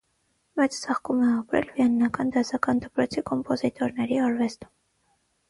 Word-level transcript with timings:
Մեծ 0.59 0.71
ծաղկում 0.85 1.19
է 1.27 1.29
ապրել 1.33 1.67
վիեննական 1.75 2.31
դասական 2.37 2.81
դպրոցի 2.87 3.25
կոմպոզիտորների 3.29 4.21
արվեստում։ 4.31 4.75